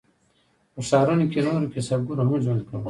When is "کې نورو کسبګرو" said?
1.31-2.21